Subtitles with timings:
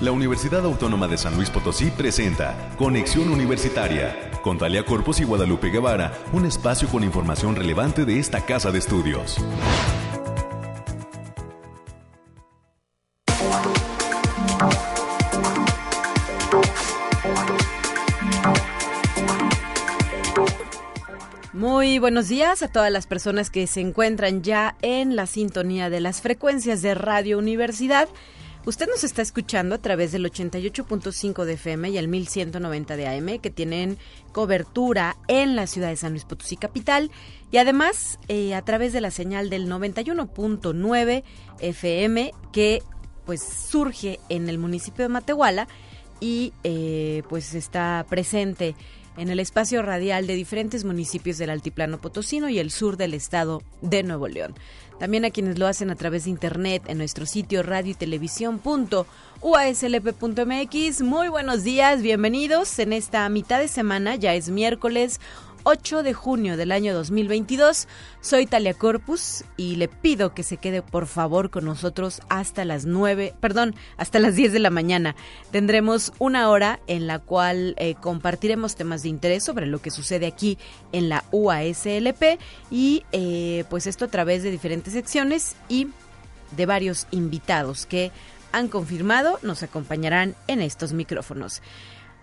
[0.00, 5.70] La Universidad Autónoma de San Luis Potosí presenta Conexión Universitaria con Talia Corpus y Guadalupe
[5.70, 9.38] Guevara, un espacio con información relevante de esta casa de estudios.
[21.52, 25.98] Muy buenos días a todas las personas que se encuentran ya en la sintonía de
[25.98, 28.08] las frecuencias de Radio Universidad.
[28.66, 33.38] Usted nos está escuchando a través del 88.5 de FM y el 1190 de AM
[33.38, 33.98] que tienen
[34.32, 37.10] cobertura en la ciudad de San Luis Potosí capital
[37.50, 41.22] y además eh, a través de la señal del 91.9
[41.60, 42.82] FM que
[43.24, 45.68] pues surge en el municipio de Matehuala
[46.20, 48.74] y eh, pues está presente
[49.18, 53.62] en el espacio radial de diferentes municipios del Altiplano Potosino y el sur del estado
[53.82, 54.54] de Nuevo León.
[55.00, 58.60] También a quienes lo hacen a través de internet en nuestro sitio radio y televisión
[61.00, 65.20] Muy buenos días, bienvenidos en esta mitad de semana, ya es miércoles
[65.64, 67.88] 8 de junio del año 2022.
[68.20, 72.86] Soy Talia Corpus y le pido que se quede por favor con nosotros hasta las
[72.86, 75.14] 9, perdón, hasta las 10 de la mañana.
[75.50, 80.26] Tendremos una hora en la cual eh, compartiremos temas de interés sobre lo que sucede
[80.26, 80.58] aquí
[80.92, 82.38] en la UASLP
[82.70, 85.88] y eh, pues esto a través de diferentes secciones y
[86.56, 88.10] de varios invitados que
[88.52, 91.62] han confirmado nos acompañarán en estos micrófonos.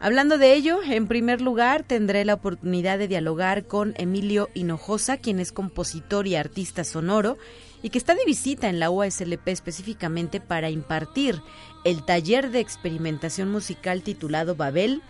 [0.06, 5.40] Hablando de ello, en primer lugar tendré la oportunidad de dialogar con Emilio Hinojosa, quien
[5.40, 7.40] es compositor y artista sonoro
[7.82, 11.42] y que está de visita en la UASLP específicamente para impartir
[11.86, 15.02] el taller de experimentación musical titulado Babel,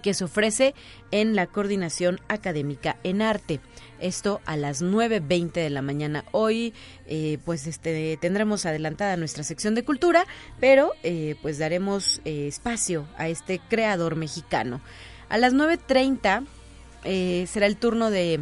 [0.00, 0.74] que se ofrece
[1.10, 3.60] en la coordinación académica en arte.
[4.00, 6.24] Esto a las 9.20 de la mañana.
[6.32, 6.72] Hoy,
[7.06, 10.26] eh, pues, este, tendremos adelantada nuestra sección de cultura,
[10.58, 14.80] pero eh, pues daremos eh, espacio a este creador mexicano.
[15.28, 16.46] A las 9.30
[17.46, 18.40] será el turno de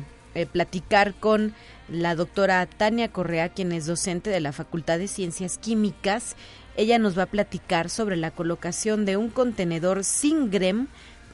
[0.53, 1.55] platicar con
[1.89, 6.37] la doctora Tania Correa, quien es docente de la Facultad de Ciencias Químicas.
[6.77, 10.87] Ella nos va a platicar sobre la colocación de un contenedor sin grem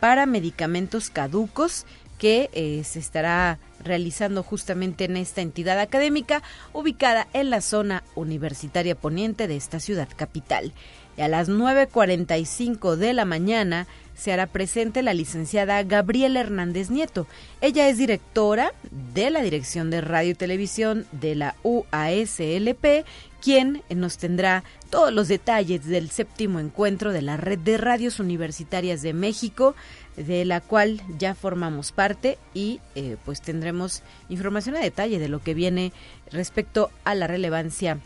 [0.04, 1.86] para medicamentos caducos
[2.18, 6.42] que eh, se estará realizando justamente en esta entidad académica
[6.74, 10.74] ubicada en la zona universitaria poniente de esta ciudad capital.
[11.16, 17.26] Y a las 9.45 de la mañana se hará presente la licenciada Gabriela Hernández Nieto.
[17.62, 18.74] Ella es directora
[19.14, 23.06] de la Dirección de Radio y Televisión de la UASLP,
[23.44, 29.02] quien nos tendrá todos los detalles del séptimo encuentro de la Red de Radios Universitarias
[29.02, 29.74] de México,
[30.16, 35.42] de la cual ya formamos parte y eh, pues tendremos información a detalle de lo
[35.42, 35.92] que viene
[36.30, 37.98] respecto a la relevancia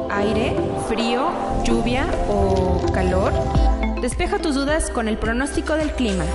[0.10, 0.56] Aire,
[0.88, 1.32] frío,
[1.64, 3.34] lluvia o calor.
[4.02, 6.26] Despeja tus dudas con el pronóstico del clima.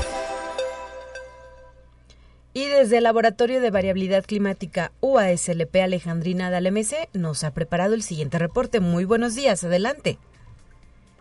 [2.79, 8.81] Desde el Laboratorio de Variabilidad Climática UASLP Alejandrina Dalemese nos ha preparado el siguiente reporte.
[8.81, 10.19] Muy buenos días, adelante.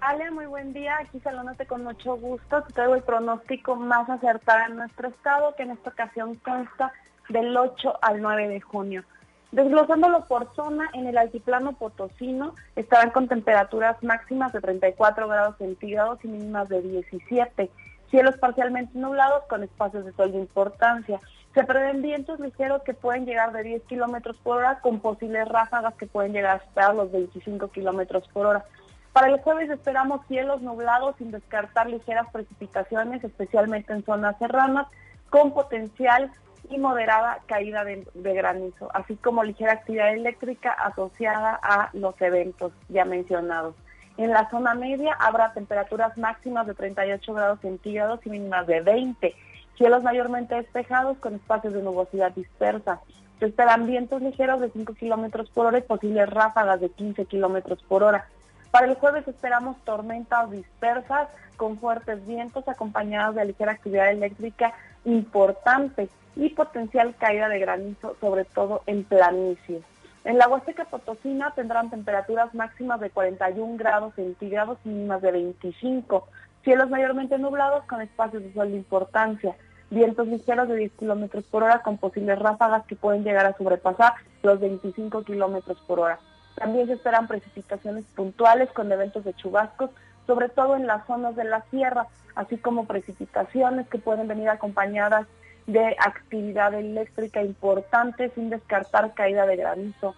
[0.01, 0.97] Ale, muy buen día.
[0.99, 2.61] Aquí saludándote con mucho gusto.
[2.63, 6.91] Te traigo el pronóstico más acertado en nuestro estado, que en esta ocasión consta
[7.29, 9.05] del 8 al 9 de junio.
[9.53, 16.19] Desglosándolo por zona, en el altiplano potosino estarán con temperaturas máximas de 34 grados centígrados
[16.25, 17.71] y mínimas de 17
[18.15, 21.19] cielos parcialmente nublados con espacios de sol de importancia.
[21.55, 25.93] Se prevén vientos ligeros que pueden llegar de 10 kilómetros por hora con posibles ráfagas
[25.95, 28.65] que pueden llegar hasta los 25 kilómetros por hora.
[29.13, 34.87] Para el jueves esperamos cielos nublados sin descartar ligeras precipitaciones, especialmente en zonas serranas,
[35.29, 36.29] con potencial
[36.69, 42.73] y moderada caída de, de, granizo, así como ligera actividad eléctrica asociada a los eventos
[42.89, 43.75] ya mencionados.
[44.17, 49.35] En la zona media habrá temperaturas máximas de 38 grados centígrados y mínimas de 20.
[49.77, 53.01] Cielos mayormente despejados con espacios de nubosidad dispersa.
[53.39, 57.83] Se esperan vientos ligeros de 5 kilómetros por hora y posibles ráfagas de 15 kilómetros
[57.83, 58.27] por hora.
[58.71, 61.27] Para el jueves esperamos tormentas dispersas
[61.57, 64.73] con fuertes vientos acompañados de ligera actividad eléctrica
[65.05, 69.83] importante y potencial caída de granizo, sobre todo en planicies.
[70.25, 76.27] En la Huasteca Potosina tendrán temperaturas máximas de 41 grados centígrados y mínimas de 25.
[76.63, 79.55] Cielos mayormente nublados con espacios de sol de importancia.
[79.89, 84.13] Vientos ligeros de 10 kilómetros por hora con posibles ráfagas que pueden llegar a sobrepasar
[84.41, 86.19] los 25 kilómetros por hora.
[86.55, 89.91] También se esperan precipitaciones puntuales con eventos de chubascos,
[90.25, 95.27] sobre todo en las zonas de la sierra, así como precipitaciones que pueden venir acompañadas
[95.67, 100.15] de actividad eléctrica importante sin descartar caída de granizo,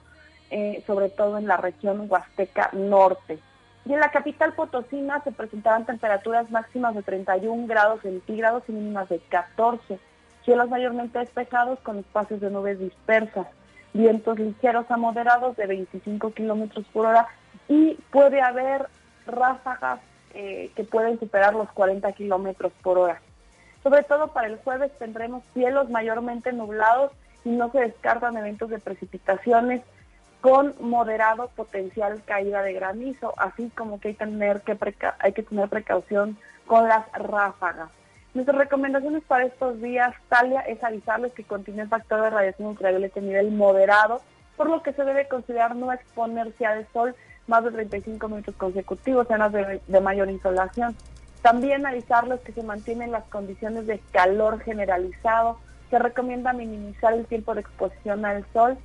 [0.50, 3.40] eh, sobre todo en la región Huasteca Norte.
[3.88, 9.08] Y en la capital Potosina se presentarán temperaturas máximas de 31 grados centígrados y mínimas
[9.08, 9.98] de 14.
[10.44, 13.48] Cielos mayormente despejados con espacios de nubes dispersas.
[13.94, 17.28] Vientos ligeros a moderados de 25 kilómetros por hora
[17.70, 18.90] y puede haber
[19.26, 20.02] ráfagas
[20.34, 23.22] eh, que pueden superar los 40 kilómetros por hora.
[23.84, 27.14] Sobre todo para el jueves tendremos cielos mayormente nublados
[27.46, 29.82] y no se descartan eventos de precipitaciones
[30.48, 34.78] con moderado potencial caída de granizo, así como que hay, tener que
[35.20, 37.90] hay que tener precaución con las ráfagas.
[38.34, 43.20] Nuestras recomendaciones para estos días, Talia, es avisarles que continúa el factor de radiación ultravioleta
[43.20, 44.22] a nivel moderado,
[44.56, 47.14] por lo que se debe considerar no exponerse al sol
[47.48, 50.96] más de 35 minutos consecutivos, en de, de mayor insolación.
[51.42, 55.60] También avisarles que se mantienen las condiciones de calor generalizado.
[55.90, 58.78] Se recomienda minimizar el tiempo de exposición al sol,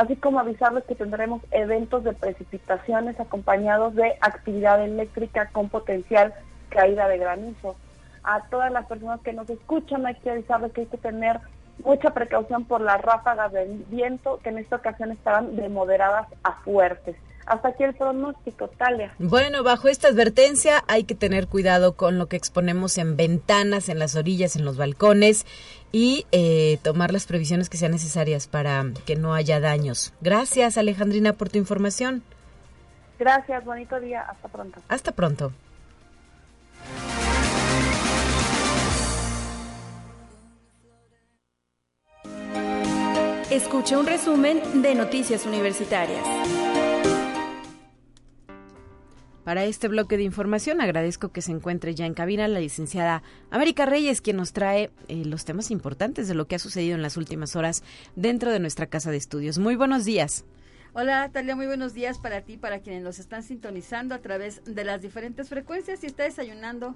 [0.00, 6.32] así como avisarles que tendremos eventos de precipitaciones acompañados de actividad eléctrica con potencial
[6.70, 7.76] caída de granizo.
[8.24, 11.40] A todas las personas que nos escuchan hay que avisarles que hay que tener
[11.84, 16.52] mucha precaución por las ráfagas del viento, que en esta ocasión estarán de moderadas a
[16.62, 17.16] fuertes.
[17.44, 19.12] Hasta aquí el pronóstico, Talia.
[19.18, 23.98] Bueno, bajo esta advertencia hay que tener cuidado con lo que exponemos en ventanas, en
[23.98, 25.46] las orillas, en los balcones
[25.92, 30.12] y eh, tomar las previsiones que sean necesarias para que no haya daños.
[30.20, 32.22] Gracias, Alejandrina, por tu información.
[33.18, 34.22] Gracias, bonito día.
[34.22, 34.80] Hasta pronto.
[34.88, 35.52] Hasta pronto.
[43.50, 46.24] Escucha un resumen de Noticias Universitarias.
[49.50, 53.84] Para este bloque de información agradezco que se encuentre ya en cabina la licenciada América
[53.84, 57.16] Reyes, quien nos trae eh, los temas importantes de lo que ha sucedido en las
[57.16, 57.82] últimas horas
[58.14, 59.58] dentro de nuestra casa de estudios.
[59.58, 60.44] Muy buenos días.
[60.92, 64.84] Hola Talia, muy buenos días para ti, para quienes nos están sintonizando a través de
[64.84, 65.98] las diferentes frecuencias.
[65.98, 66.94] Si está desayunando,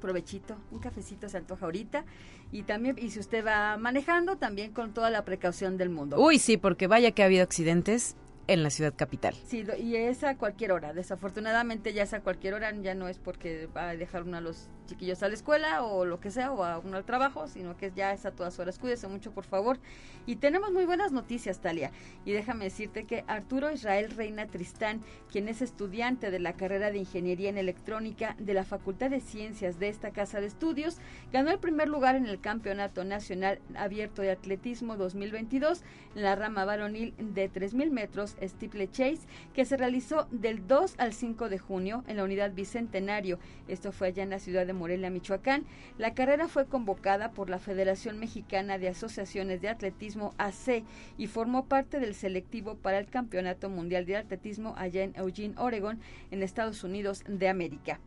[0.00, 2.04] provechito, un cafecito se antoja ahorita.
[2.52, 6.16] Y también, y si usted va manejando, también con toda la precaución del mundo.
[6.20, 8.14] Uy, sí, porque vaya que ha habido accidentes
[8.48, 9.34] en la ciudad capital.
[9.46, 10.92] Sí, y es a cualquier hora.
[10.92, 14.40] Desafortunadamente ya es a cualquier hora, ya no es porque va a dejar uno a
[14.40, 17.76] los chiquillos a la escuela o lo que sea, o a uno al trabajo, sino
[17.76, 18.78] que ya es a todas horas.
[18.78, 19.78] Cuídese mucho, por favor.
[20.26, 21.92] Y tenemos muy buenas noticias, Talia.
[22.24, 26.98] Y déjame decirte que Arturo Israel Reina Tristán, quien es estudiante de la carrera de
[26.98, 30.98] Ingeniería en Electrónica de la Facultad de Ciencias de esta casa de estudios,
[31.32, 35.82] ganó el primer lugar en el Campeonato Nacional Abierto de Atletismo 2022
[36.14, 41.12] en la rama varonil de 3.000 metros Steeple Chase, que se realizó del 2 al
[41.12, 43.38] 5 de junio en la unidad Bicentenario.
[43.68, 45.64] Esto fue allá en la ciudad de Morelia, Michoacán.
[45.98, 50.84] La carrera fue convocada por la Federación Mexicana de Asociaciones de Atletismo AC
[51.18, 56.00] y formó parte del selectivo para el Campeonato Mundial de Atletismo allá en Eugene, Oregon,
[56.30, 58.00] en Estados Unidos de América.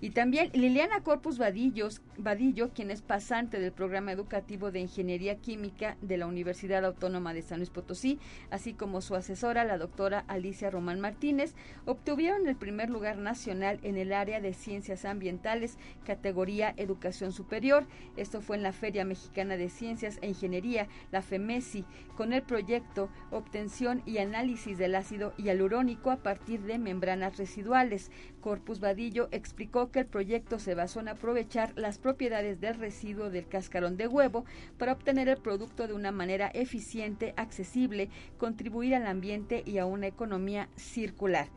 [0.00, 5.96] Y también Liliana Corpus Vadillos, Vadillo, quien es pasante del programa educativo de Ingeniería Química
[6.02, 10.70] de la Universidad Autónoma de San Luis Potosí, así como su asesora, la doctora Alicia
[10.70, 17.32] Román Martínez, obtuvieron el primer lugar nacional en el área de Ciencias Ambientales, categoría Educación
[17.32, 17.84] Superior.
[18.16, 21.84] Esto fue en la Feria Mexicana de Ciencias e Ingeniería, la FEMESI,
[22.16, 28.12] con el proyecto Obtención y Análisis del ácido hialurónico a partir de membranas residuales.
[28.40, 33.48] Corpus Vadillo explicó que el proyecto se basó en aprovechar las propiedades del residuo del
[33.48, 34.44] cascarón de huevo
[34.78, 40.06] para obtener el producto de una manera eficiente, accesible, contribuir al ambiente y a una
[40.06, 41.48] economía circular.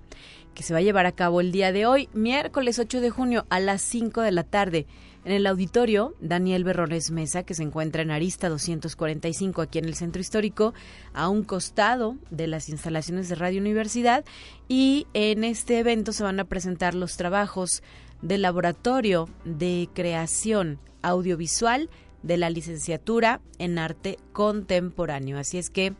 [0.54, 3.44] que se va a llevar a cabo el día de hoy, miércoles 8 de junio
[3.50, 4.86] a las 5 de la tarde.
[5.24, 9.94] En el auditorio, Daniel Berrones Mesa, que se encuentra en Arista 245, aquí en el
[9.94, 10.74] Centro Histórico,
[11.14, 14.26] a un costado de las instalaciones de Radio Universidad.
[14.68, 17.82] Y en este evento se van a presentar los trabajos
[18.20, 21.88] del Laboratorio de Creación Audiovisual
[22.22, 25.38] de la licenciatura en arte contemporáneo.
[25.38, 25.94] Así es que,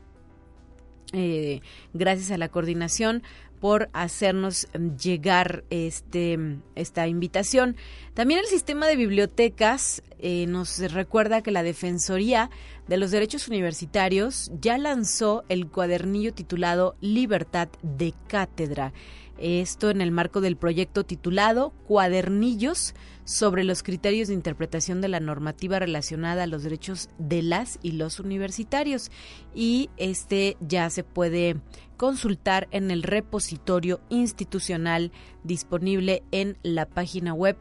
[1.15, 1.63] eh,
[1.95, 3.23] gracias a la coordinación,
[3.65, 4.69] por hacernos
[5.03, 7.77] llegar este, esta invitación.
[8.15, 12.49] También el sistema de bibliotecas eh, nos recuerda que la Defensoría
[12.87, 18.93] de los Derechos Universitarios ya lanzó el cuadernillo titulado Libertad de Cátedra.
[19.37, 25.19] Esto en el marco del proyecto titulado Cuadernillos sobre los criterios de interpretación de la
[25.19, 29.11] normativa relacionada a los derechos de las y los universitarios.
[29.57, 31.57] Y este ya se puede
[31.97, 35.11] consultar en el repositorio institucional
[35.43, 37.57] disponible en la página web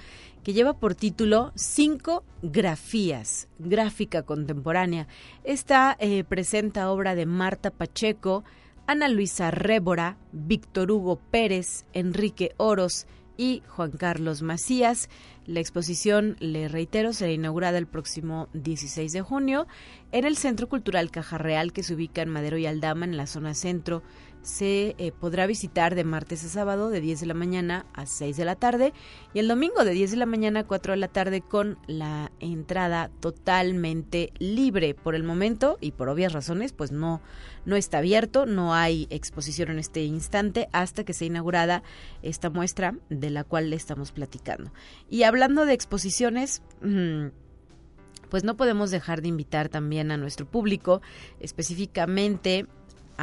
[0.42, 5.06] que lleva por título Cinco Grafías, gráfica contemporánea.
[5.44, 8.44] Esta eh, presenta obra de Marta Pacheco,
[8.86, 15.08] Ana Luisa Rébora, Víctor Hugo Pérez, Enrique Oros y Juan Carlos Macías.
[15.46, 19.66] La exposición, le reitero, será inaugurada el próximo 16 de junio
[20.10, 23.26] en el Centro Cultural Caja Real, que se ubica en Madero y Aldama, en la
[23.26, 24.02] zona centro
[24.42, 28.36] se eh, podrá visitar de martes a sábado de 10 de la mañana a 6
[28.36, 28.92] de la tarde
[29.32, 32.32] y el domingo de 10 de la mañana a 4 de la tarde con la
[32.40, 37.22] entrada totalmente libre por el momento y por obvias razones pues no
[37.64, 41.82] no está abierto, no hay exposición en este instante hasta que sea inaugurada
[42.22, 44.72] esta muestra de la cual le estamos platicando.
[45.08, 47.28] Y hablando de exposiciones, mm,
[48.30, 51.02] pues no podemos dejar de invitar también a nuestro público,
[51.38, 52.66] específicamente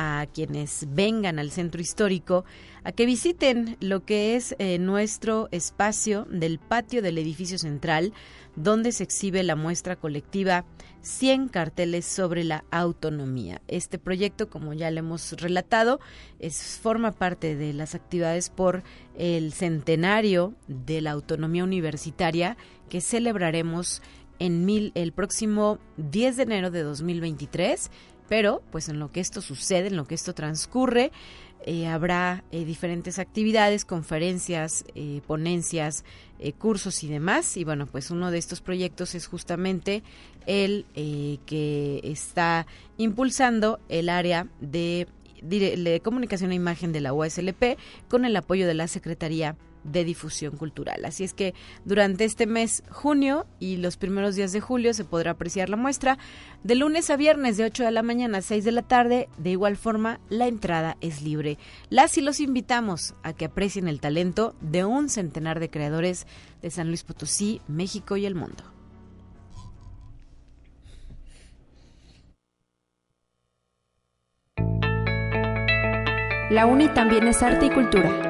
[0.01, 2.45] a quienes vengan al centro histórico
[2.85, 8.13] a que visiten lo que es eh, nuestro espacio del patio del edificio central,
[8.55, 10.63] donde se exhibe la muestra colectiva
[11.01, 13.61] 100 carteles sobre la autonomía.
[13.67, 15.99] Este proyecto, como ya le hemos relatado,
[16.81, 18.83] forma parte de las actividades por
[19.17, 22.55] el centenario de la autonomía universitaria
[22.87, 24.01] que celebraremos
[24.39, 27.91] en mil, el próximo 10 de enero de 2023
[28.29, 31.11] pero pues en lo que esto sucede, en lo que esto transcurre,
[31.65, 36.05] eh, habrá eh, diferentes actividades, conferencias, eh, ponencias,
[36.57, 37.57] cursos y demás.
[37.57, 40.03] Y bueno, pues uno de estos proyectos es justamente
[40.45, 42.65] el que está
[42.97, 45.07] impulsando el área de,
[45.41, 50.57] de comunicación e imagen de la USLP con el apoyo de la Secretaría de difusión
[50.57, 51.05] cultural.
[51.05, 51.53] Así es que
[51.85, 56.17] durante este mes junio y los primeros días de julio se podrá apreciar la muestra
[56.63, 59.29] de lunes a viernes de 8 de la mañana a 6 de la tarde.
[59.37, 61.57] De igual forma, la entrada es libre.
[61.89, 66.27] Las y los invitamos a que aprecien el talento de un centenar de creadores
[66.61, 68.63] de San Luis Potosí, México y el mundo.
[76.49, 78.28] La UNI también es arte y cultura.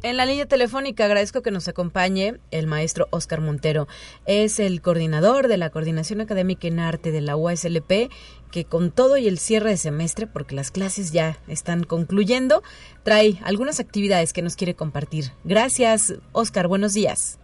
[0.00, 3.88] En la línea telefónica agradezco que nos acompañe el maestro Oscar Montero.
[4.26, 8.08] Es el coordinador de la Coordinación Académica en Arte de la UASLP,
[8.52, 12.62] que con todo y el cierre de semestre, porque las clases ya están concluyendo,
[13.02, 15.32] trae algunas actividades que nos quiere compartir.
[15.42, 16.68] Gracias, Oscar.
[16.68, 17.40] Buenos días.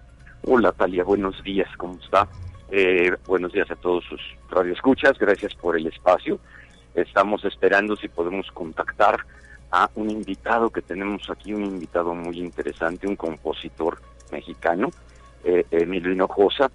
[0.47, 1.03] Hola, Talia.
[1.03, 1.69] Buenos días.
[1.77, 2.29] ¿Cómo está?
[2.71, 5.19] Eh, buenos días a todos sus radioescuchas.
[5.19, 6.38] Gracias por el espacio.
[6.95, 9.27] Estamos esperando si podemos contactar
[9.74, 13.98] a un invitado que tenemos aquí, un invitado muy interesante, un compositor
[14.30, 14.90] mexicano,
[15.42, 16.70] eh, Emilio Hinojosa,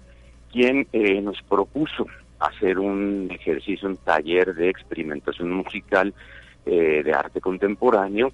[0.52, 2.06] quien eh, nos propuso
[2.38, 6.12] hacer un ejercicio, un taller de experimentación musical
[6.66, 8.32] eh, de arte contemporáneo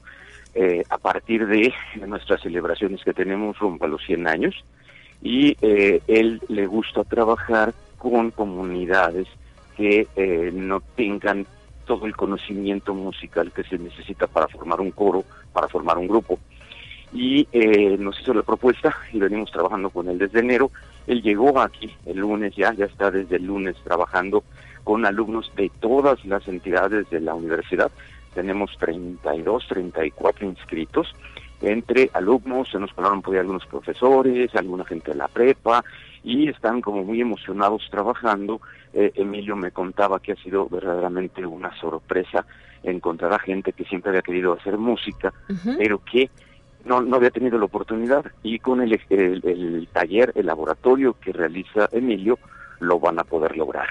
[0.52, 1.72] eh, a partir de
[2.04, 4.64] nuestras celebraciones que tenemos rumbo a los 100 años.
[5.22, 9.26] Y él le gusta trabajar con comunidades
[9.76, 10.06] que
[10.52, 11.46] no tengan
[11.86, 16.38] todo el conocimiento musical que se necesita para formar un coro, para formar un grupo.
[17.12, 20.70] Y eh, nos hizo la propuesta y venimos trabajando con él desde enero.
[21.06, 24.44] Él llegó aquí el lunes ya, ya está desde el lunes trabajando
[24.84, 27.90] con alumnos de todas las entidades de la universidad.
[28.34, 31.14] Tenemos 32, 34 inscritos
[31.62, 35.84] entre alumnos, se nos colaron por ahí algunos profesores, alguna gente de la prepa,
[36.26, 38.60] y están como muy emocionados trabajando.
[38.92, 42.44] Eh, Emilio me contaba que ha sido verdaderamente una sorpresa
[42.82, 45.32] encontrar a gente que siempre había querido hacer música,
[45.78, 46.28] pero que
[46.84, 51.88] no, no había tenido la oportunidad y con el, el taller, el laboratorio que realiza
[51.92, 52.38] Emilio,
[52.80, 53.88] lo van a poder lograr.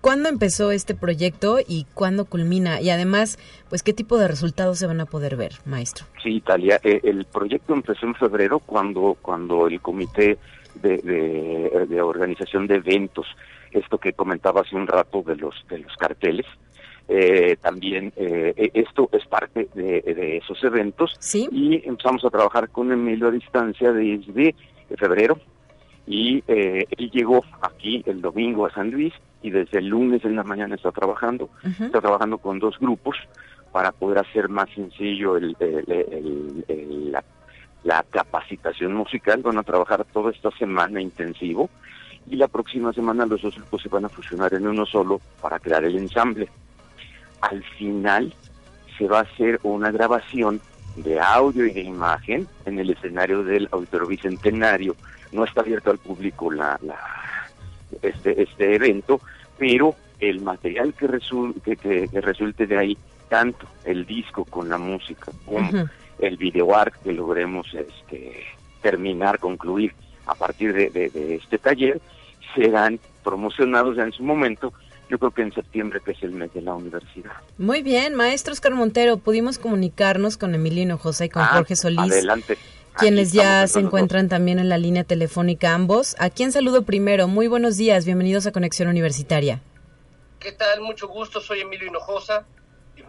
[0.00, 2.80] ¿Cuándo empezó este proyecto y cuándo culmina?
[2.80, 6.06] Y además, pues, ¿qué tipo de resultados se van a poder ver, maestro?
[6.22, 6.80] Sí, Italia.
[6.82, 10.38] Eh, el proyecto empezó en febrero cuando, cuando el comité
[10.74, 13.26] de, organización de eventos.
[13.70, 16.46] Esto que comentaba hace un rato de los de los carteles.
[17.12, 21.18] Eh, también eh, e, esto es parte de, esos eventos
[21.50, 24.54] y empezamos a trabajar con Emilio a distancia desde
[24.96, 25.36] febrero
[26.06, 30.36] y eh, él llegó aquí el domingo a San Luis y desde el lunes en
[30.36, 33.16] la mañana está trabajando, está trabajando con dos grupos
[33.72, 35.56] para poder hacer más sencillo el,
[37.10, 37.24] la,
[38.10, 41.70] capacitación musical, van a trabajar toda esta semana intensivo
[42.28, 45.58] y la próxima semana los dos grupos se van a fusionar en uno solo para
[45.58, 46.48] crear el ensamble.
[47.40, 48.34] Al final
[48.98, 50.60] se va a hacer una grabación
[50.96, 54.94] de audio y de imagen en el escenario del Auditorio Bicentenario.
[55.32, 56.78] No está abierto al público la,
[58.02, 59.20] este, este evento,
[59.58, 65.88] pero el material que, que, resulte de ahí, tanto el disco con la música como
[66.20, 68.44] el video art que logremos este,
[68.82, 69.92] terminar, concluir
[70.26, 72.00] a partir de, de este taller,
[72.54, 74.72] serán promocionados ya en su momento
[75.10, 77.32] yo creo que en septiembre, que es el mes de la universidad.
[77.58, 81.98] Muy bien, maestro Oscar Montero, pudimos comunicarnos con Emilio Hinojosa y con ah, Jorge Solís.
[81.98, 82.56] Adelante.
[82.96, 86.16] Quienes ya se encuentran también en la línea telefónica ambos.
[86.18, 87.28] ¿A quién saludo primero?
[87.28, 89.60] Muy buenos días, bienvenidos a Conexión Universitaria.
[90.38, 90.80] ¿Qué tal?
[90.80, 92.46] Mucho gusto, soy Emilio Hinojosa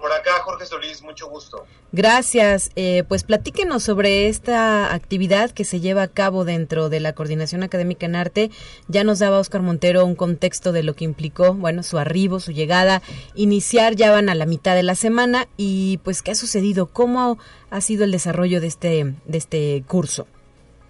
[0.02, 1.66] por acá, Jorge Solís, mucho gusto.
[1.92, 2.72] Gracias.
[2.76, 7.64] Eh, pues platíquenos sobre esta actividad que se lleva a cabo dentro de la Coordinación
[7.64, 8.52] Académica en Arte.
[8.88, 12.52] Ya nos daba Oscar Montero un contexto de lo que implicó, bueno, su arribo, su
[12.52, 13.02] llegada,
[13.36, 17.38] iniciar, ya van a la mitad de la semana y pues qué ha sucedido, cómo
[17.70, 20.28] ha sido el desarrollo de este, de este curso.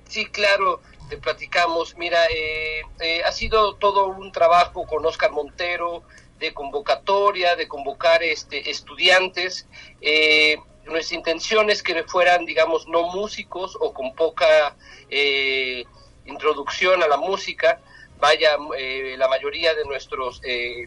[0.07, 1.95] Sí, claro, te platicamos.
[1.97, 6.03] Mira, eh, eh, ha sido todo un trabajo con Oscar Montero,
[6.41, 9.67] de convocatoria, de convocar este, estudiantes.
[10.01, 14.75] Eh, nuestra intención es que fueran, digamos, no músicos o con poca
[15.09, 15.85] eh,
[16.25, 17.79] introducción a la música.
[18.19, 20.41] Vaya, eh, la mayoría de nuestros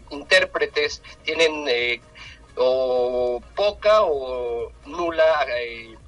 [0.09, 1.65] intérpretes tienen
[2.57, 5.45] o poca o nula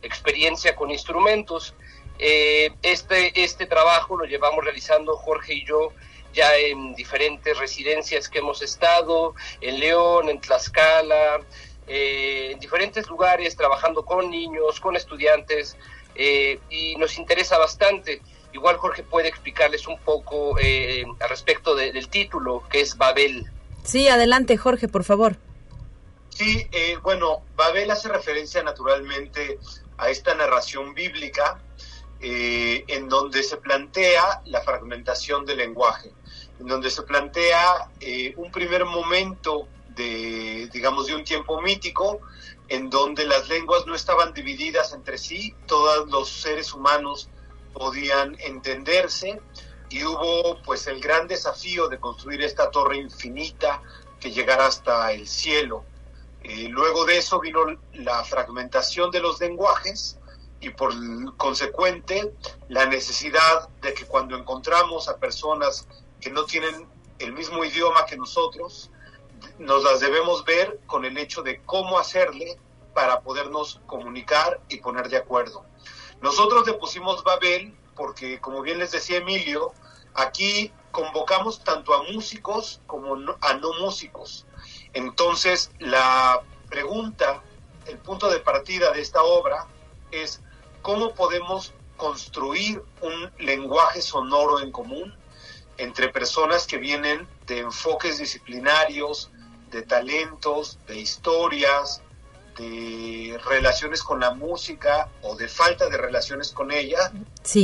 [0.02, 1.74] experiencia con instrumentos.
[2.18, 5.92] este, este trabajo lo llevamos realizando Jorge y yo
[6.38, 11.40] ya en diferentes residencias que hemos estado, en León, en Tlaxcala,
[11.88, 15.76] eh, en diferentes lugares, trabajando con niños, con estudiantes,
[16.14, 18.22] eh, y nos interesa bastante.
[18.54, 23.52] Igual Jorge puede explicarles un poco eh, al respecto del título, que es Babel.
[23.84, 25.38] Sí, adelante Jorge, por favor.
[26.30, 26.68] Sí,
[27.02, 29.58] bueno, Babel hace referencia naturalmente
[29.98, 31.60] a esta narración bíblica
[32.20, 36.10] eh, en donde se plantea la fragmentación del lenguaje,
[36.60, 42.20] en donde se plantea eh, un primer momento de, digamos, de un tiempo mítico,
[42.68, 47.30] en donde las lenguas no estaban divididas entre sí, todos los seres humanos
[47.74, 49.40] podían entenderse
[49.90, 53.82] y hubo pues el gran desafío de construir esta torre infinita
[54.20, 55.86] que llegara hasta el cielo.
[56.44, 57.60] Eh, luego de eso vino
[57.94, 60.18] la fragmentación de los lenguajes,
[60.60, 60.94] y por
[61.38, 62.34] consecuente
[62.70, 65.88] la necesidad de que cuando encontramos a personas
[66.20, 66.88] que no tienen
[67.20, 68.92] el mismo idioma que nosotros,
[69.60, 72.60] nos las debemos ver con el hecho de cómo hacerle
[72.94, 75.66] para podernos comunicar y poner de acuerdo.
[76.22, 79.74] Nosotros le pusimos Babel porque, como bien les decía Emilio,
[80.14, 84.46] aquí convocamos tanto a músicos como a no músicos.
[84.94, 87.44] Entonces, la pregunta,
[87.86, 89.68] el punto de partida de esta obra
[90.12, 90.42] es
[90.82, 95.17] cómo podemos construir un lenguaje sonoro en común
[95.78, 99.30] entre personas que vienen de enfoques disciplinarios,
[99.72, 102.02] de talentos, de historias,
[102.58, 107.12] de relaciones con la música o de falta de relaciones con ella,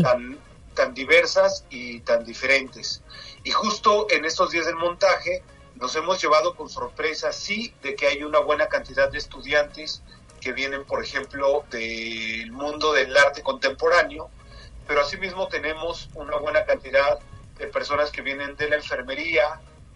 [0.03, 0.37] tan,
[0.75, 3.01] tan diversas y tan diferentes.
[3.43, 5.43] Y justo en estos días del montaje
[5.75, 10.03] nos hemos llevado con sorpresa, sí, de que hay una buena cantidad de estudiantes
[10.39, 14.29] que vienen, por ejemplo, del mundo del arte contemporáneo,
[14.87, 17.19] pero asimismo tenemos una buena cantidad
[17.57, 19.43] de personas que vienen de la enfermería,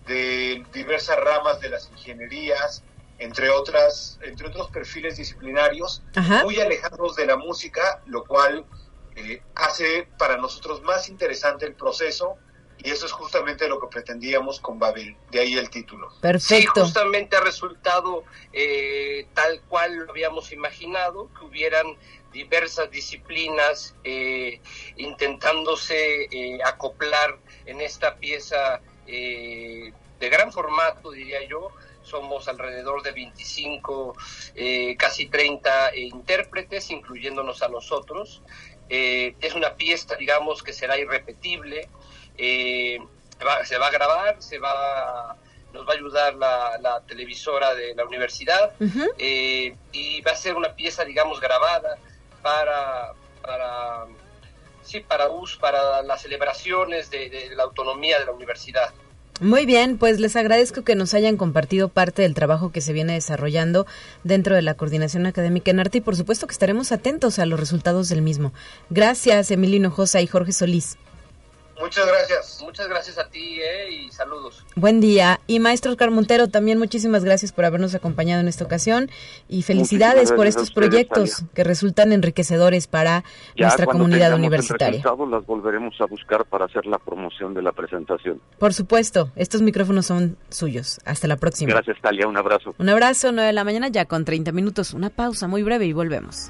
[0.05, 2.83] de diversas ramas de las ingenierías,
[3.19, 6.03] entre otras, entre otros perfiles disciplinarios,
[6.43, 8.65] muy alejados de la música, lo cual
[9.15, 12.37] eh, hace para nosotros más interesante el proceso
[12.83, 16.09] y eso es justamente lo que pretendíamos con Babel, de ahí el título.
[16.21, 16.73] Perfecto.
[16.75, 21.97] Sí, justamente ha resultado eh, tal cual lo habíamos imaginado, que hubieran
[22.31, 24.61] diversas disciplinas eh,
[24.95, 29.93] intentándose eh, acoplar en esta pieza de
[30.29, 31.71] gran formato, diría yo.
[32.03, 34.15] Somos alrededor de 25,
[34.97, 38.41] casi 30 intérpretes, incluyéndonos a nosotros.
[38.89, 41.87] es una pieza, digamos, que será irrepetible,
[42.37, 42.99] Eh,
[43.65, 45.37] se va a grabar, se va
[45.73, 48.71] nos va a ayudar la, televisora de la universidad
[49.17, 51.97] eh, y va a ser una pieza, digamos, grabada
[52.41, 54.05] para, para
[54.83, 58.91] sí, para uso, para las celebraciones de la autonomía de la universidad.
[59.39, 63.13] Muy bien, pues les agradezco que nos hayan compartido parte del trabajo que se viene
[63.13, 63.85] desarrollando
[64.23, 67.59] dentro de la Coordinación Académica en Arte y por supuesto que estaremos atentos a los
[67.59, 68.51] resultados del mismo.
[68.89, 70.97] Gracias, Emilio Hinojosa y Jorge Solís.
[71.79, 72.59] Muchas gracias.
[72.63, 74.65] Muchas gracias a ti eh, y saludos.
[74.75, 75.39] Buen día.
[75.47, 79.09] Y maestro Oscar Montero, también muchísimas gracias por habernos acompañado en esta ocasión
[79.47, 83.23] y felicidades por estos proyectos que resultan enriquecedores para
[83.55, 85.03] nuestra comunidad universitaria.
[85.03, 88.41] las volveremos a buscar para hacer la promoción de la presentación.
[88.57, 90.99] Por supuesto, estos micrófonos son suyos.
[91.05, 91.73] Hasta la próxima.
[91.73, 92.27] Gracias, Talia.
[92.27, 92.73] Un abrazo.
[92.77, 94.93] Un abrazo, 9 de la mañana ya con 30 minutos.
[94.93, 96.49] Una pausa muy breve y volvemos.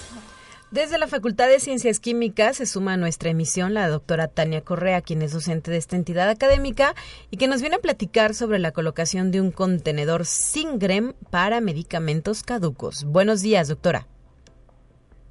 [0.71, 5.01] Desde la Facultad de Ciencias Químicas se suma a nuestra emisión la doctora Tania Correa,
[5.01, 6.95] quien es docente de esta entidad académica
[7.29, 12.43] y que nos viene a platicar sobre la colocación de un contenedor Singrem para medicamentos
[12.43, 13.03] caducos.
[13.03, 14.07] Buenos días, doctora.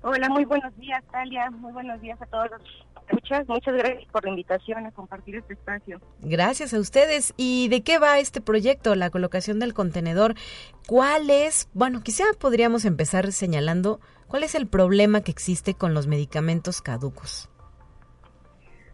[0.02, 1.50] Hola, muy buenos días, Talia.
[1.50, 2.50] Muy buenos días a todos
[3.10, 6.00] Muchas, muchas gracias por la invitación a compartir este espacio.
[6.20, 7.32] Gracias a ustedes.
[7.38, 10.34] ¿Y de qué va este proyecto, la colocación del contenedor?
[10.86, 16.06] ¿Cuál es, bueno, quizá podríamos empezar señalando ¿Cuál es el problema que existe con los
[16.06, 17.50] medicamentos caducos?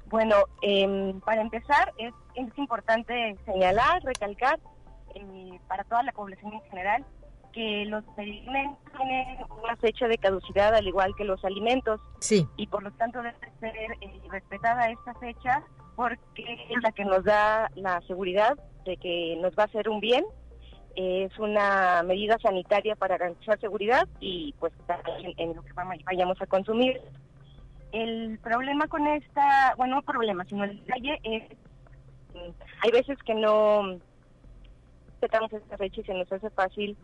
[0.07, 2.15] Bueno, em, para empezar es,
[2.57, 4.59] importante señalar, recalcar
[5.15, 7.05] eh, para toda la población en general
[7.53, 12.01] que los medicamentos tienen una fecha de caducidad al igual que los alimentos.
[12.19, 12.49] Sí.
[12.57, 15.63] Y por lo tanto debe ser eh, respetada esta fecha
[15.97, 20.01] porque es la que nos da la seguridad de que nos va a hacer un
[20.01, 20.25] bien
[20.97, 24.73] es una medida sanitaria para garantizar seguridad y pues
[25.19, 25.73] en, en lo que
[26.05, 27.01] vayamos a consumir.
[27.93, 31.43] El problema con esta, bueno, no problema, sino el detalle es,
[32.35, 32.51] mm,
[32.83, 33.99] hay veces que no
[35.09, 36.97] respetamos esta fecha y se nos hace fácil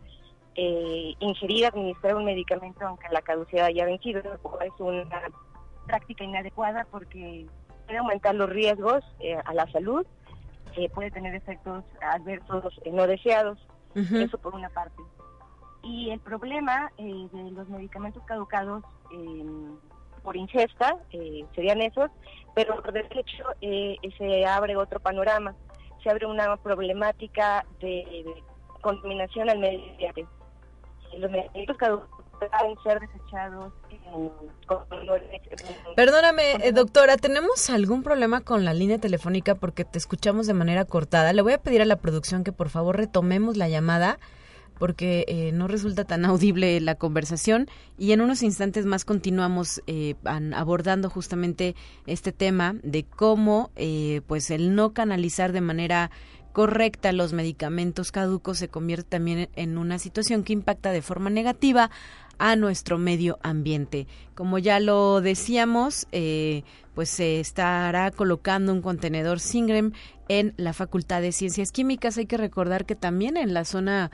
[0.55, 5.21] eh, ingerir, administrar un medicamento aunque la caducidad haya vencido, es una
[5.85, 7.45] práctica inadecuada porque
[7.85, 10.05] puede aumentar los riesgos eh, a la salud,
[10.95, 13.59] puede tener efectos adversos no deseados.
[13.95, 15.01] Eso por una parte.
[15.83, 19.77] Y el problema eh, de los medicamentos caducados em,
[20.23, 22.09] por ingesta eh, serían esos,
[22.55, 25.53] pero por hecho eh, se abre otro panorama,
[26.01, 28.25] se abre una problemática de,
[28.81, 30.25] contaminación al medio ambiente.
[31.17, 32.22] Los medicamentos caducados
[32.83, 33.73] ser desechados
[35.95, 41.33] Perdóname, doctora, ¿tenemos algún problema con la línea telefónica porque te escuchamos de manera cortada?
[41.33, 44.19] Le voy a pedir a la producción que por favor retomemos la llamada
[44.77, 50.15] porque eh, no resulta tan audible la conversación y en unos instantes más continuamos eh,
[50.53, 51.75] abordando justamente
[52.05, 56.11] este tema de cómo eh, pues el no canalizar de manera
[56.53, 61.89] correcta los medicamentos caducos se convierte también en una situación que impacta de forma negativa
[62.37, 64.07] a nuestro medio ambiente.
[64.35, 69.91] Como ya lo decíamos, eh, pues se estará colocando un contenedor Singrem
[70.27, 72.17] en la Facultad de Ciencias Químicas.
[72.17, 74.11] Hay que recordar que también en la zona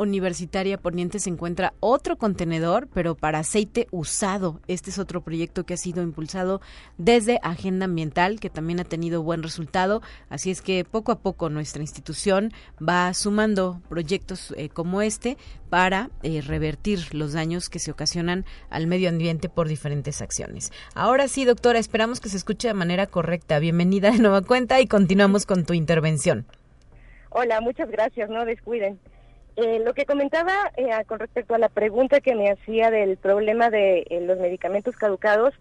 [0.00, 4.60] Universitaria Poniente se encuentra otro contenedor, pero para aceite usado.
[4.66, 6.62] Este es otro proyecto que ha sido impulsado
[6.96, 10.00] desde Agenda Ambiental, que también ha tenido buen resultado.
[10.30, 15.36] Así es que poco a poco nuestra institución va sumando proyectos eh, como este
[15.68, 20.72] para eh, revertir los daños que se ocasionan al medio ambiente por diferentes acciones.
[20.94, 23.58] Ahora sí, doctora, esperamos que se escuche de manera correcta.
[23.58, 26.46] Bienvenida de nueva cuenta y continuamos con tu intervención.
[27.28, 28.98] Hola, muchas gracias, no descuiden.
[29.62, 33.68] Eh, lo que comentaba eh, con respecto a la pregunta que me hacía del problema
[33.68, 35.52] de eh, los medicamentos caducados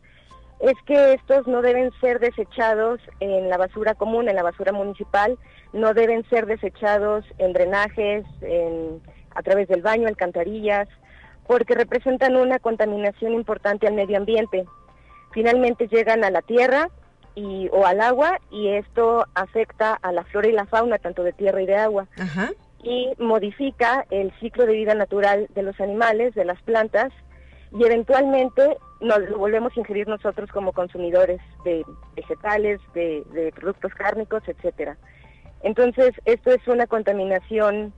[0.61, 5.37] es que estos no deben ser desechados en la basura común, en la basura municipal,
[5.73, 8.25] no deben ser desechados en drenajes,
[9.35, 10.87] a través del baño, alcantarillas,
[11.47, 14.65] porque representan una contaminación importante al medio ambiente.
[15.31, 16.89] Finalmente llegan a la tierra
[17.35, 21.31] y, o al agua y esto afecta a la flora y la fauna, tanto de
[21.31, 22.07] tierra y de agua.
[22.83, 27.11] Y modifica el ciclo de vida natural de los animales, de las plantas,
[27.71, 34.43] y eventualmente nos lo volvemos a ingerir nosotros como consumidores de vegetales, de, productos cárnicos,
[34.47, 34.97] etcétera.
[35.61, 37.93] Entonces, esto es una contaminación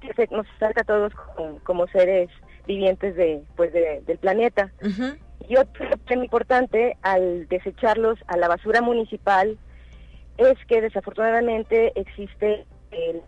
[0.00, 1.12] que nos acerca a todos
[1.62, 2.28] como, seres
[2.66, 4.72] vivientes de, pues del planeta.
[5.48, 9.58] Y otro tema importante al desecharlos a la basura municipal
[10.38, 13.22] es que desafortunadamente existe el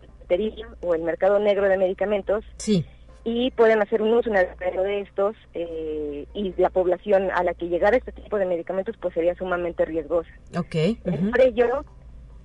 [0.81, 2.43] o el mercado negro de medicamentos.
[2.57, 2.85] Sí.
[3.23, 7.97] Y pueden hacer un uso de estos eh, y la población a la que llegara
[7.97, 10.29] este tipo de medicamentos pues sería sumamente riesgosa.
[10.57, 10.75] Ok.
[11.03, 11.85] Por ello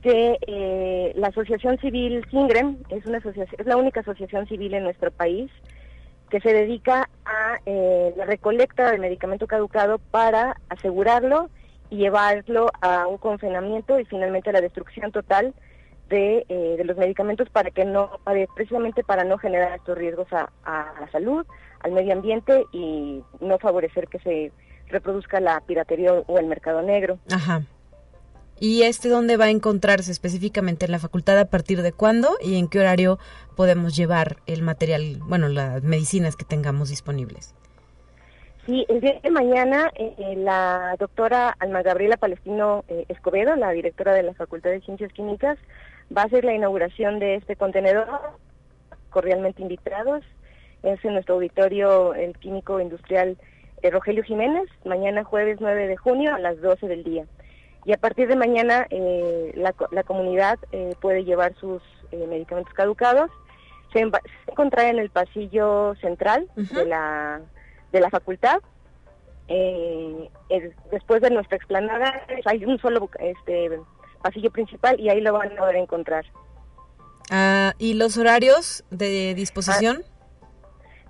[0.03, 4.85] que eh, la Asociación Civil Singrem es una asociación, es la única asociación civil en
[4.85, 5.51] nuestro país
[6.31, 11.51] que se dedica a eh, la recolecta de medicamento caducado para asegurarlo
[11.91, 15.53] y llevarlo a un confinamiento y finalmente a la destrucción total
[16.11, 18.11] de, eh, de los medicamentos para que no,
[18.55, 21.47] precisamente para no generar estos riesgos a, a, la salud,
[21.81, 24.53] al medio ambiente y no favorecer que se
[24.89, 27.19] reproduzca la piratería o el mercado negro.
[27.33, 27.63] Ajá.
[28.59, 31.39] ¿Y este dónde va a encontrarse específicamente en la facultad?
[31.39, 32.37] ¿A partir de cuándo?
[32.43, 33.19] ¿Y en qué horario
[33.57, 37.55] podemos llevar el material, bueno, las medicinas que tengamos disponibles?
[38.67, 44.13] Sí, el día de mañana eh, la doctora Alma Gabriela Palestino eh, Escobedo, la directora
[44.13, 45.57] de la Facultad de Ciencias Químicas,
[46.17, 48.09] va a hacer la inauguración de este contenedor,
[49.11, 50.25] cordialmente invitados.
[50.83, 53.37] Es en nuestro auditorio el químico industrial
[53.83, 57.25] eh, Rogelio Jiménez, mañana jueves 9 de junio a las 12 del día
[57.87, 61.83] y a partir de mañana eh, la, la, comunidad eh, puede llevar sus
[62.13, 63.31] medicamentos caducados.
[63.95, 64.01] Se,
[64.47, 67.41] encuentra en el pasillo central de, la,
[67.91, 68.61] de la facultad.
[70.91, 73.81] después de nuestra explanada hay un solo este,
[74.23, 76.25] pasillo principal y ahí lo van a poder encontrar.
[77.31, 80.03] Ah, ¿Y los horarios de disposición?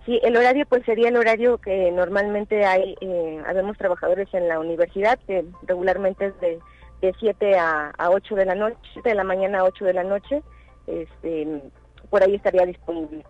[0.06, 4.58] Sí, el horario pues sería el horario que normalmente hay, eh, habemos trabajadores en la
[4.58, 6.58] universidad, que regularmente es de,
[7.00, 10.04] de 7 a, a 8 de la noche, de la mañana a 8 de la
[10.04, 10.42] noche,
[10.86, 11.62] este,
[12.08, 13.24] por ahí estaría disponible.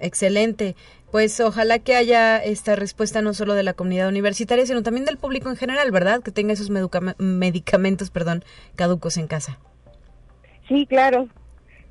[0.00, 0.76] Excelente.
[1.10, 5.18] Pues ojalá que haya esta respuesta no solo de la comunidad universitaria, sino también del
[5.18, 6.22] público en general, ¿verdad?
[6.22, 6.70] Que tenga esos
[7.18, 8.44] medicamentos, perdón,
[8.76, 9.58] caducos en casa.
[10.68, 11.28] Sí, claro.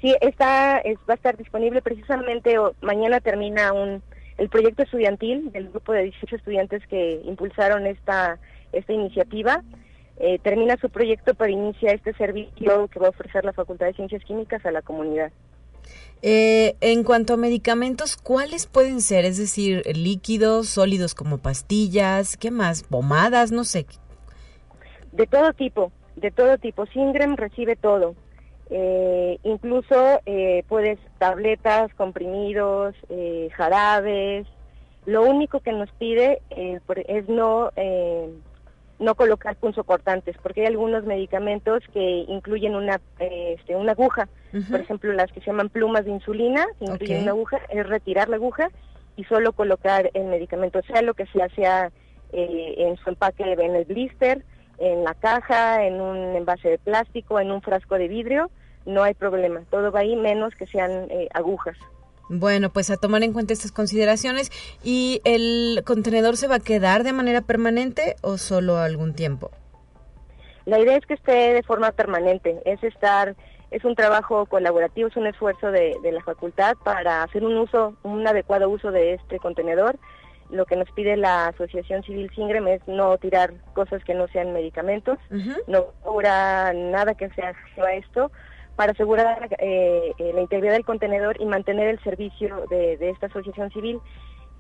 [0.01, 4.01] Sí, está, va a estar disponible precisamente, mañana termina un,
[4.37, 8.39] el proyecto estudiantil del grupo de 18 estudiantes que impulsaron esta,
[8.71, 9.61] esta iniciativa.
[10.17, 13.93] Eh, termina su proyecto para iniciar este servicio que va a ofrecer la Facultad de
[13.93, 15.31] Ciencias Químicas a la comunidad.
[16.21, 19.23] Eh, en cuanto a medicamentos, ¿cuáles pueden ser?
[19.25, 22.83] Es decir, líquidos, sólidos como pastillas, ¿qué más?
[22.83, 23.51] ¿Pomadas?
[23.51, 23.85] No sé.
[25.13, 26.85] De todo tipo, de todo tipo.
[26.87, 28.15] Singrem recibe todo.
[28.69, 34.45] Eh, incluso eh, puedes tabletas, comprimidos, eh, jarabes.
[35.05, 37.71] Lo único que nos pide eh, es no
[38.99, 44.27] no colocar punzocortantes, porque hay algunos medicamentos que incluyen una este, una aguja.
[44.69, 48.29] Por ejemplo, las que se llaman plumas de insulina, que incluyen una aguja, es retirar
[48.29, 48.69] la aguja
[49.15, 51.91] y solo colocar el medicamento, sea lo que sea, sea
[52.31, 54.43] en su empaque, en el blister,
[54.79, 58.49] en la caja, en un envase de plástico, en un frasco de vidrio,
[58.85, 59.61] no hay problema.
[59.69, 61.77] Todo va ahí menos que sean eh, agujas.
[62.29, 64.51] Bueno, pues a tomar en cuenta estas consideraciones.
[64.83, 69.51] ¿Y el contenedor se va a quedar de manera permanente o solo algún tiempo?
[70.65, 72.61] La idea es que esté de forma permanente.
[72.65, 73.35] Es estar,
[73.71, 78.27] es un trabajo colaborativo, es un esfuerzo de, la facultad para hacer un uso, un
[78.27, 79.97] adecuado uso de este contenedor.
[80.51, 84.53] Lo que nos pide la Asociación Civil Singrem es no tirar cosas que no sean
[84.53, 85.17] medicamentos,
[85.67, 87.53] no cobra nada que sea
[87.83, 88.31] a esto,
[88.79, 93.69] para asegurar eh, eh, la integridad del contenedor y mantener el servicio de, esta asociación
[93.71, 93.99] civil.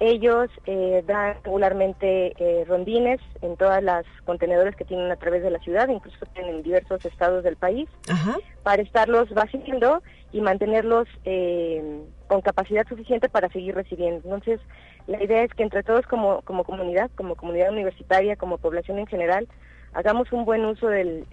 [0.01, 2.33] Ellos eh, dan regularmente
[2.67, 7.05] rondines en todas las contenedores que tienen a través de la ciudad, incluso en diversos
[7.05, 7.87] estados del país,
[8.61, 10.03] para estarlos vaciando
[10.33, 11.07] y mantenerlos
[12.27, 14.19] con capacidad suficiente para seguir recibiendo.
[14.25, 14.59] Entonces,
[15.07, 19.07] la idea es que entre todos como, como comunidad, como comunidad universitaria, como población en
[19.07, 19.47] general,
[19.93, 21.25] hagamos un buen uso del,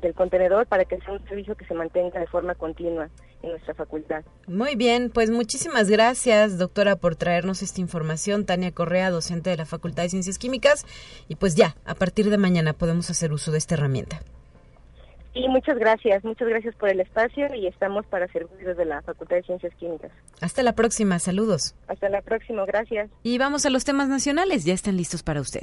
[0.00, 3.08] del contenedor para que sea un servicio que se mantenga de forma continua
[3.42, 4.24] en nuestra facultad.
[4.46, 8.46] Muy bien, pues muchísimas gracias, doctora, por traernos esta información.
[8.46, 10.86] Tania Correa, docente de la Facultad de Ciencias Químicas.
[11.28, 14.20] Y pues ya, a partir de mañana podemos hacer uso de esta herramienta.
[15.34, 19.36] Y muchas gracias, muchas gracias por el espacio y estamos para servir desde la Facultad
[19.36, 20.10] de Ciencias Químicas.
[20.40, 21.76] Hasta la próxima, saludos.
[21.86, 23.08] Hasta la próxima, gracias.
[23.22, 25.62] Y vamos a los temas nacionales, ya están listos para usted.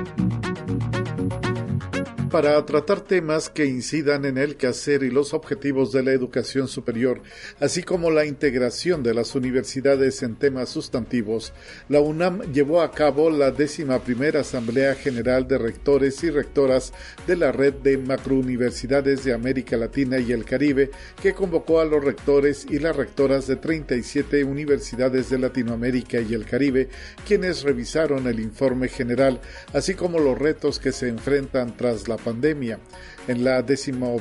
[2.31, 7.21] Para tratar temas que incidan en el quehacer y los objetivos de la educación superior,
[7.59, 11.51] así como la integración de las universidades en temas sustantivos,
[11.89, 16.93] la UNAM llevó a cabo la décima primera Asamblea General de Rectores y Rectoras
[17.27, 20.89] de la Red de Macrouniversidades de América Latina y el Caribe,
[21.21, 26.45] que convocó a los rectores y las rectoras de 37 universidades de Latinoamérica y el
[26.45, 26.87] Caribe,
[27.27, 29.41] quienes revisaron el informe general,
[29.73, 32.79] así como los retos que se enfrentan tras la pandemia.
[33.27, 33.63] En la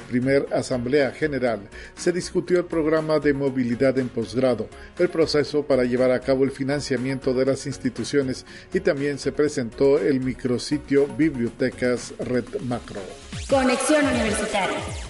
[0.08, 1.60] primer Asamblea General
[1.96, 6.50] se discutió el programa de movilidad en posgrado, el proceso para llevar a cabo el
[6.50, 13.00] financiamiento de las instituciones y también se presentó el micrositio Bibliotecas Red Macro.
[13.48, 15.09] Conexión Universitaria.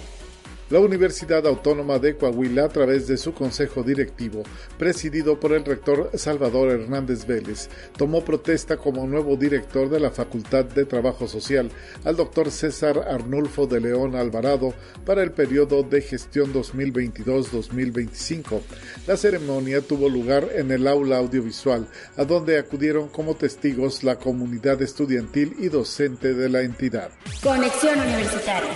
[0.70, 4.44] La Universidad Autónoma de Coahuila, a través de su consejo directivo,
[4.78, 10.64] presidido por el rector Salvador Hernández Vélez, tomó protesta como nuevo director de la Facultad
[10.64, 11.72] de Trabajo Social
[12.04, 14.72] al doctor César Arnulfo de León Alvarado
[15.04, 18.60] para el periodo de gestión 2022-2025.
[19.08, 24.80] La ceremonia tuvo lugar en el aula audiovisual, a donde acudieron como testigos la comunidad
[24.82, 27.10] estudiantil y docente de la entidad.
[27.42, 28.70] Conexión Universitaria.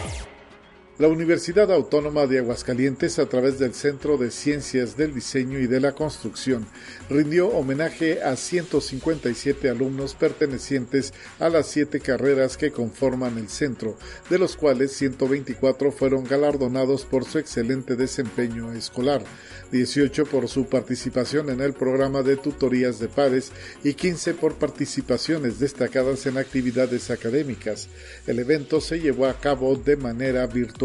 [0.97, 5.81] La Universidad Autónoma de Aguascalientes, a través del Centro de Ciencias del Diseño y de
[5.81, 6.69] la Construcción,
[7.11, 13.97] rindió homenaje a 157 alumnos pertenecientes a las siete carreras que conforman el centro,
[14.31, 19.25] de los cuales 124 fueron galardonados por su excelente desempeño escolar,
[19.73, 23.51] 18 por su participación en el programa de tutorías de pares
[23.83, 27.89] y 15 por participaciones destacadas en actividades académicas.
[28.29, 30.84] El evento se llevó a cabo de manera virtual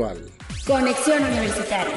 [0.66, 1.95] Conexión Universitaria.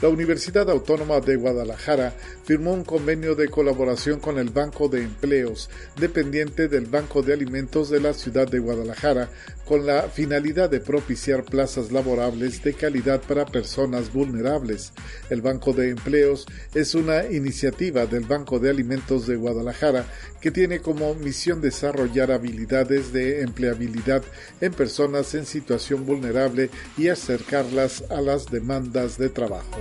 [0.00, 5.70] La Universidad Autónoma de Guadalajara firmó un convenio de colaboración con el Banco de Empleos,
[5.96, 9.28] dependiente del Banco de Alimentos de la ciudad de Guadalajara,
[9.64, 14.92] con la finalidad de propiciar plazas laborables de calidad para personas vulnerables.
[15.30, 20.06] El Banco de Empleos es una iniciativa del Banco de Alimentos de Guadalajara
[20.40, 24.22] que tiene como misión desarrollar habilidades de empleabilidad
[24.60, 29.80] en personas en situación vulnerable y acercarlas a las demandas de trabajo.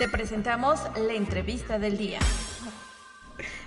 [0.00, 2.20] Te presentamos la entrevista del día.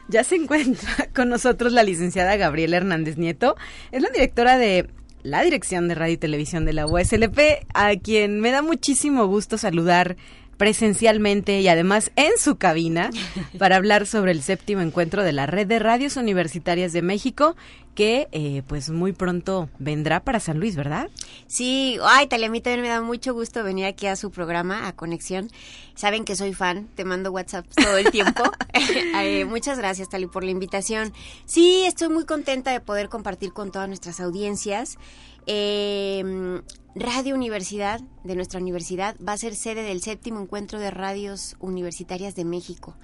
[0.07, 3.55] Ya se encuentra con nosotros la licenciada Gabriela Hernández Nieto.
[3.91, 4.89] Es la directora de
[5.21, 9.59] la Dirección de Radio y Televisión de la USLP, a quien me da muchísimo gusto
[9.59, 10.17] saludar
[10.63, 13.09] presencialmente y además en su cabina
[13.59, 17.57] para hablar sobre el séptimo encuentro de la Red de Radios Universitarias de México
[17.95, 21.09] que eh, pues muy pronto vendrá para San Luis, ¿verdad?
[21.47, 24.87] Sí, ay, Talia, a mí también me da mucho gusto venir aquí a su programa,
[24.87, 25.49] a Conexión.
[25.95, 28.43] Saben que soy fan, te mando WhatsApp todo el tiempo.
[29.25, 31.13] Eh, muchas gracias, Tali, por la invitación.
[31.45, 34.97] Sí, estoy muy contenta de poder compartir con todas nuestras audiencias.
[35.45, 36.61] Eh,
[36.95, 42.35] Radio Universidad de nuestra universidad va a ser sede del séptimo encuentro de radios universitarias
[42.35, 42.95] de México.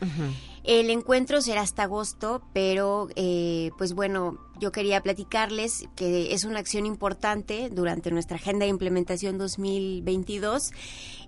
[0.63, 6.59] El encuentro será hasta agosto, pero eh, pues bueno, yo quería platicarles que es una
[6.59, 10.71] acción importante durante nuestra agenda de implementación 2022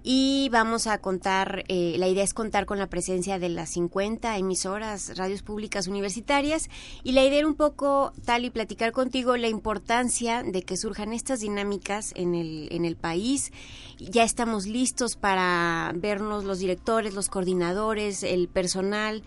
[0.04, 4.38] y vamos a contar, eh, la idea es contar con la presencia de las 50
[4.38, 6.70] emisoras, radios públicas universitarias
[7.04, 11.14] y la idea era un poco tal y platicar contigo la importancia de que surjan
[11.14, 13.52] estas dinámicas en el, en el país.
[14.00, 19.24] Ya estamos listos para vernos los directores, los coordinadores, el personal,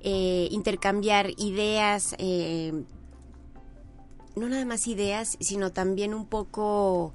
[0.00, 2.14] eh, intercambiar ideas.
[2.18, 2.84] Eh,
[4.36, 7.12] no nada más ideas, sino también un poco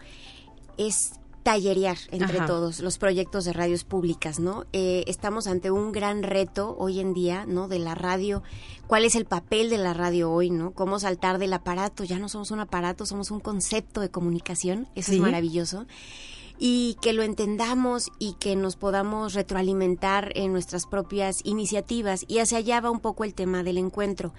[0.77, 1.13] es
[1.43, 4.65] tallerear entre todos los proyectos de radios públicas, ¿no?
[4.71, 7.67] Eh, estamos ante un gran reto hoy en día, ¿no?
[7.67, 8.41] De la radio,
[8.87, 10.71] cuál es el papel de la radio hoy, ¿no?
[10.71, 15.11] Cómo saltar del aparato, ya no somos un aparato, somos un concepto de comunicación, eso
[15.11, 15.85] es maravilloso.
[16.59, 22.23] Y que lo entendamos y que nos podamos retroalimentar en nuestras propias iniciativas.
[22.27, 24.33] Y hacia allá va un poco el tema del encuentro.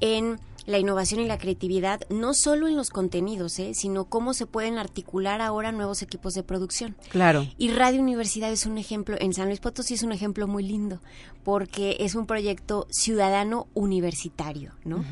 [0.00, 3.72] En la innovación y la creatividad, no solo en los contenidos, ¿eh?
[3.74, 6.96] sino cómo se pueden articular ahora nuevos equipos de producción.
[7.10, 7.46] Claro.
[7.58, 11.00] Y Radio Universidad es un ejemplo, en San Luis Potosí es un ejemplo muy lindo,
[11.42, 15.04] porque es un proyecto ciudadano universitario, ¿no?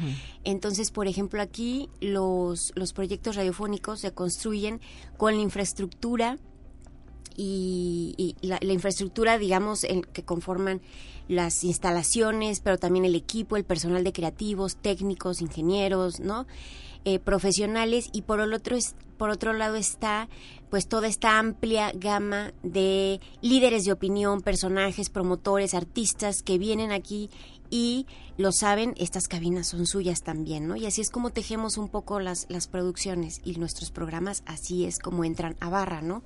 [0.45, 4.81] Entonces, por ejemplo, aquí los, los proyectos radiofónicos se construyen
[5.17, 6.39] con la infraestructura
[7.37, 10.81] y, la, infraestructura, digamos, en, que conforman
[11.29, 16.47] las instalaciones, pero también el equipo, el personal de creativos, técnicos, ingenieros, ¿no?
[17.05, 18.77] Eh, profesionales y por el otro
[19.19, 20.29] por otro lado está
[20.71, 27.29] pues toda esta amplia gama de líderes de opinión, personajes, promotores, artistas que vienen aquí
[27.71, 28.07] y
[28.37, 30.77] lo saben, estas cabinas son suyas también, ¿no?
[30.77, 34.99] Y así es como tejemos un poco las, las producciones y nuestros programas, así es
[34.99, 36.23] como entran a barra, ¿no?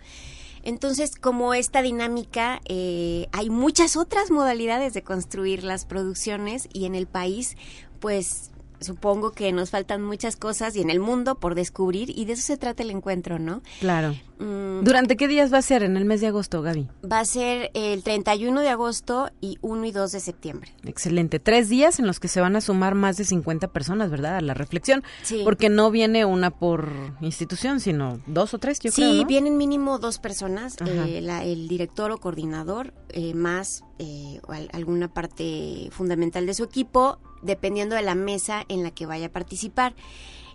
[0.67, 6.97] Entonces, como esta dinámica, eh, hay muchas otras modalidades de construir las producciones y en
[6.97, 7.57] el país,
[8.01, 8.51] pues
[8.81, 12.43] supongo que nos faltan muchas cosas y en el mundo por descubrir y de eso
[12.43, 13.63] se trata el encuentro, ¿no?
[13.79, 14.17] Claro.
[14.39, 14.85] Mm.
[14.85, 16.89] ¿Durante qué días va a ser en el mes de agosto, Gaby?
[17.11, 20.73] Va a ser el 31 de agosto y 1 y 2 de septiembre.
[20.85, 21.41] Excelente.
[21.41, 24.37] Tres días en los que se van a sumar más de 50 personas, ¿verdad?
[24.37, 25.03] A la reflexión.
[25.23, 25.43] Sí.
[25.45, 29.57] Porque no viene una por institución, sino dos o tres, yo sí, creo, Sí, vienen
[29.57, 34.41] mínimo dos personas, eh, el director o coordinador, eh, más eh,
[34.73, 39.31] alguna parte fundamental de su equipo, dependiendo de la mesa en la que vaya a
[39.31, 39.95] participar.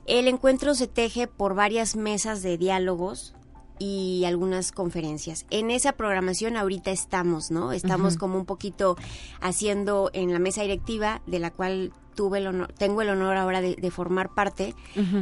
[0.05, 3.35] El encuentro se teje por varias mesas de diálogos
[3.81, 5.47] y algunas conferencias.
[5.49, 7.71] En esa programación ahorita estamos, ¿no?
[7.71, 8.95] Estamos como un poquito
[9.39, 13.59] haciendo en la mesa directiva, de la cual tuve el honor, tengo el honor ahora
[13.59, 14.75] de, formar parte.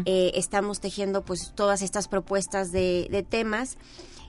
[0.04, 3.78] Eh, estamos tejiendo pues todas estas propuestas de, temas.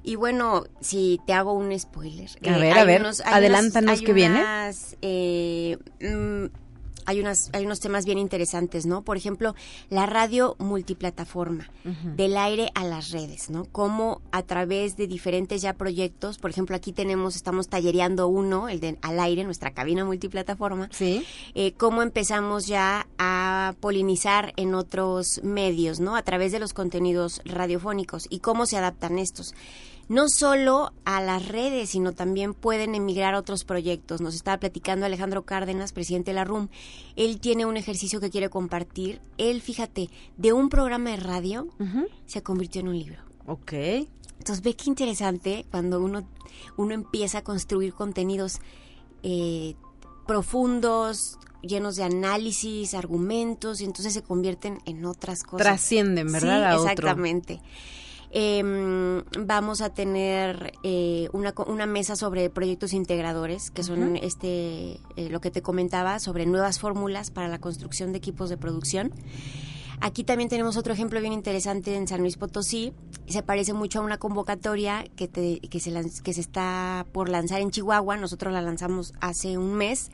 [0.04, 2.30] Y bueno, si te hago un spoiler.
[2.48, 4.44] A ver, a ver, adelántanos que viene.
[5.02, 6.46] Eh, mm,
[7.06, 9.02] hay, unas, hay unos temas bien interesantes, ¿no?
[9.02, 9.54] Por ejemplo,
[9.88, 11.70] la radio multiplataforma,
[12.16, 13.64] del aire a las redes, ¿no?
[13.64, 18.80] Cómo a través de diferentes ya proyectos, por ejemplo, aquí tenemos, estamos tallereando uno, el
[18.80, 20.88] de al aire, nuestra cabina multiplataforma.
[20.92, 21.24] Sí.
[21.54, 26.16] Eh, cómo empezamos ya a polinizar en otros medios, ¿no?
[26.16, 29.54] A través de los contenidos radiofónicos y cómo se adaptan estos
[30.10, 34.20] no solo a las redes, sino también pueden emigrar a otros proyectos.
[34.20, 36.66] Nos estaba platicando Alejandro Cárdenas, presidente de la RUM.
[37.14, 39.20] Él tiene un ejercicio que quiere compartir.
[39.38, 41.68] Él, fíjate, de un programa de radio
[42.26, 43.22] se convirtió en un libro.
[43.46, 43.72] Ok.
[43.72, 46.26] Entonces ve qué interesante cuando uno,
[46.76, 48.58] uno empieza a construir contenidos
[49.22, 49.76] eh,
[50.26, 55.66] profundos, llenos de análisis, argumentos, y entonces se convierten en otras cosas.
[55.68, 56.72] Trascienden, ¿verdad?
[56.72, 57.60] Sí, exactamente.
[58.32, 58.62] Eh,
[59.40, 65.40] vamos a tener eh, una, una, mesa sobre proyectos integradores, que son este eh, lo
[65.40, 69.12] que te comentaba, sobre nuevas fórmulas para la construcción de equipos de producción.
[70.02, 72.94] Aquí también tenemos otro ejemplo bien interesante en San Luis Potosí.
[73.26, 77.70] Se parece mucho a una convocatoria que, que, se, que se está por lanzar en
[77.70, 78.16] Chihuahua.
[78.16, 80.10] Nosotros la lanzamos hace un mes.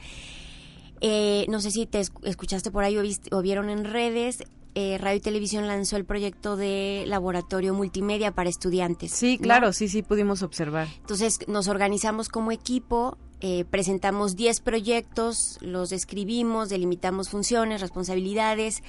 [1.00, 3.02] Eh, no sé si te escuchaste por ahí o,
[3.36, 4.42] o, vieron en redes.
[4.78, 9.10] Eh, Radio y Televisión lanzó el proyecto de laboratorio multimedia para estudiantes.
[9.10, 10.86] Sí, claro, sí, sí, pudimos observar.
[11.00, 18.82] Entonces nos organizamos como equipo, eh, presentamos 10 proyectos, los describimos, delimitamos funciones, responsabilidades,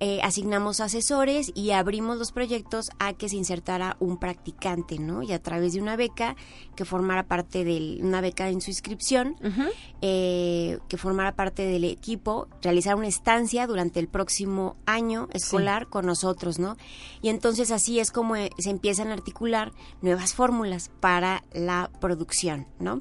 [0.00, 5.22] eh, asignamos asesores y abrimos los proyectos a que se insertara un practicante, ¿no?
[5.22, 6.34] Y a través de una beca
[6.74, 9.36] que formara parte de una beca en su inscripción,
[10.02, 16.06] eh, que formara parte del equipo, realizar una estancia durante el próximo año escolar con
[16.06, 16.76] nosotros, ¿no?
[17.22, 22.66] Y entonces así es como eh, se empiezan a articular nuevas fórmulas para la producción,
[22.80, 23.00] ¿no?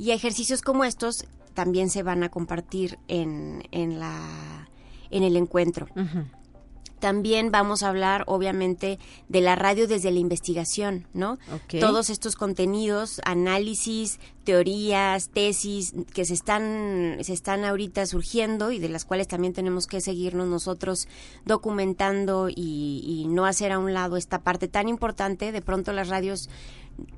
[0.00, 4.66] Y ejercicios como estos también se van a compartir en, en la
[5.10, 5.88] en el encuentro.
[7.00, 8.98] También vamos a hablar, obviamente,
[9.28, 11.38] de la radio desde la investigación, ¿no?
[11.80, 18.88] Todos estos contenidos, análisis, teorías, tesis que se están, se están ahorita surgiendo y de
[18.88, 21.08] las cuales también tenemos que seguirnos nosotros
[21.44, 25.52] documentando y, y no hacer a un lado esta parte tan importante.
[25.52, 26.48] De pronto las radios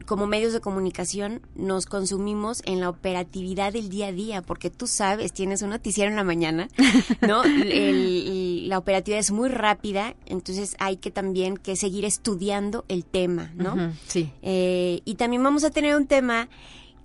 [0.07, 4.87] como medios de comunicación nos consumimos en la operatividad del día a día, porque tú
[4.87, 6.69] sabes, tienes un noticiero en la mañana,
[7.21, 7.43] ¿no?
[7.45, 13.93] la operatividad es muy rápida, entonces hay que también que seguir estudiando el tema, ¿no?
[14.07, 14.33] sí.
[14.43, 16.49] Eh, y también vamos a tener un tema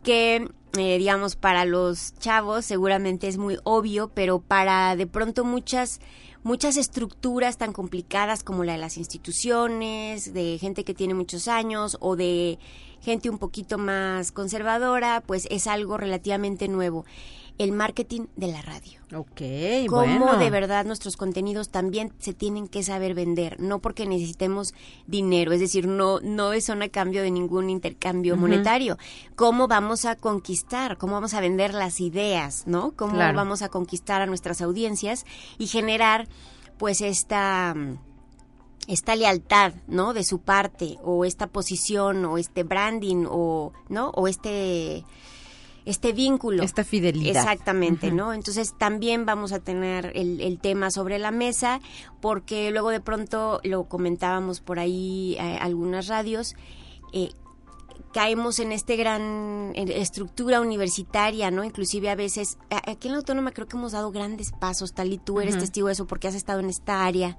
[0.03, 0.47] que
[0.77, 5.99] eh, digamos, para los chavos seguramente es muy obvio, pero para de pronto muchas
[6.47, 11.97] muchas estructuras tan complicadas como la de las instituciones, de gente que tiene muchos años
[11.99, 12.57] o de
[13.01, 17.03] gente un poquito más conservadora, pues es algo relativamente nuevo.
[17.57, 18.99] El marketing de la radio.
[19.15, 19.41] Ok,
[19.87, 24.73] Cómo de verdad nuestros contenidos también se tienen que saber vender, no porque necesitemos
[25.07, 28.97] dinero, es decir, no, no son a cambio de ningún intercambio monetario.
[29.35, 32.91] Cómo vamos a conquistar, cómo vamos a vender las ideas, ¿no?
[32.95, 35.25] Cómo vamos a conquistar a nuestras audiencias
[35.57, 36.27] y generar
[36.77, 37.73] pues esta
[38.87, 40.13] esta lealtad, ¿no?
[40.13, 44.09] De su parte, o esta posición, o este branding, o, ¿no?
[44.11, 45.03] O este,
[45.87, 46.63] este vínculo.
[46.63, 47.37] Esta fidelidad.
[47.37, 48.33] Exactamente, ¿no?
[48.33, 51.79] Entonces también vamos a tener el, el, tema sobre la mesa,
[52.19, 56.55] porque luego de pronto lo comentábamos por ahí eh, algunas radios,
[57.13, 57.29] eh,
[58.13, 61.63] caemos en este gran estructura universitaria, ¿no?
[61.63, 65.17] Inclusive a veces, aquí en la autónoma creo que hemos dado grandes pasos, tal y
[65.17, 67.37] tú eres testigo de eso porque has estado en esta área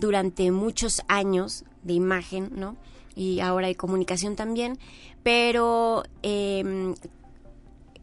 [0.00, 2.76] durante muchos años de imagen, ¿no?
[3.14, 4.78] Y ahora de comunicación también,
[5.22, 6.94] pero eh,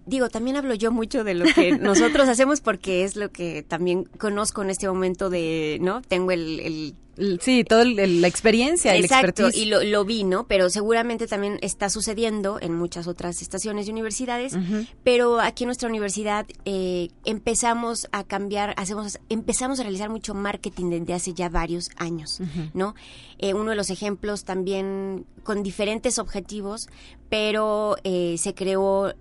[0.06, 4.06] digo, también hablo yo mucho de lo que nosotros hacemos porque es lo que también
[4.18, 6.01] conozco en este momento de, ¿no?
[6.01, 6.95] Tengo el, el
[7.41, 10.47] Sí, toda la experiencia, Exacto, y lo, lo, vi, ¿no?
[10.47, 14.57] Pero seguramente también está sucediendo en muchas otras estaciones y universidades,
[15.03, 20.89] pero aquí en nuestra universidad eh, empezamos a cambiar, hacemos, empezamos a realizar mucho marketing
[20.89, 22.39] desde hace ya varios años,
[22.74, 22.95] ¿no?
[23.38, 26.88] Eh, uno de los ejemplos también con diferentes objetivos,
[27.30, 29.14] pero eh, se creó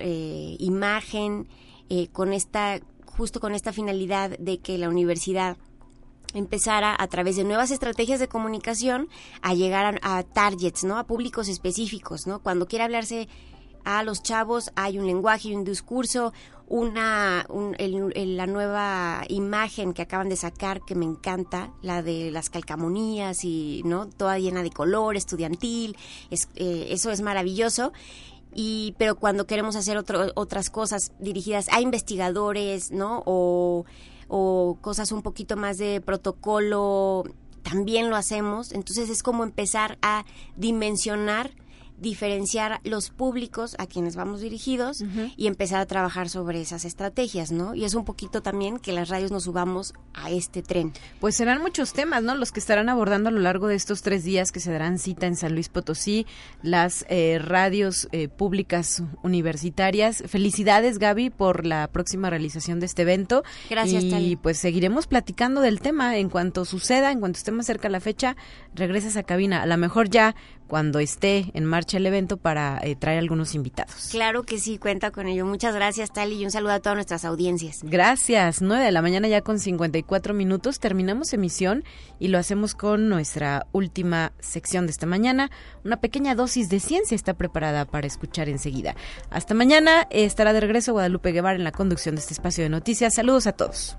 [0.59, 1.47] imagen
[2.13, 5.59] con esta, justo con esta finalidad de que la universidad
[6.35, 9.09] empezara a través de nuevas estrategias de comunicación
[9.43, 10.99] a llegar a, targets, ¿no?
[10.99, 12.41] A públicos específicos, ¿no?
[12.41, 13.29] Cuando quiere hablarse
[13.85, 16.33] a los chavos hay un lenguaje un discurso,
[16.69, 23.45] una la nueva imagen que acaban de sacar que me encanta, la de las calcamonías
[23.45, 25.97] y no toda llena de color, estudiantil,
[26.31, 27.93] es, eh, eso es maravilloso.
[28.55, 33.23] Y pero cuando queremos hacer otras cosas dirigidas a investigadores, ¿no?
[33.27, 33.85] O
[34.35, 37.25] o cosas un poquito más de protocolo,
[37.63, 38.73] también lo hacemos.
[38.73, 40.25] Entonces es como empezar a
[40.57, 41.51] dimensionar
[42.03, 45.05] diferenciar los públicos a quienes vamos dirigidos
[45.37, 47.75] y empezar a trabajar sobre esas estrategias, ¿no?
[47.75, 50.93] Y es un poquito también que las radios nos subamos a este tren.
[51.21, 52.35] Pues serán muchos temas, ¿no?
[52.35, 55.27] Los que estarán abordando a lo largo de estos tres días que se darán cita
[55.27, 56.27] en San Luis Potosí,
[56.63, 60.25] las eh, radios eh, públicas universitarias.
[60.27, 63.45] Felicidades, Gaby, por la próxima realización de este evento.
[63.71, 67.89] Gracias, Y pues seguiremos platicando del tema en cuanto suceda, en cuanto esté más cerca
[67.89, 68.37] la fecha,
[68.75, 69.63] regresas a cabina.
[69.63, 70.35] A lo mejor ya
[70.73, 74.09] cuando esté en marcha el evento para eh, traer algunos invitados.
[74.11, 75.45] Claro que sí, cuenta con ello.
[75.45, 77.81] Muchas gracias, Tali, y un saludo a todas nuestras audiencias.
[77.83, 78.63] Gracias.
[78.63, 80.81] 9 de la mañana ya con 54 minutos.
[80.81, 81.85] Terminamos emisión
[82.19, 85.51] y lo hacemos con nuestra última sección de esta mañana.
[85.85, 88.97] Una pequeña dosis de ciencia está preparada para escuchar enseguida.
[89.29, 93.15] Hasta mañana estará de regreso Guadalupe Guevara en la conducción de este espacio de noticias.
[93.15, 93.99] Saludos a todos.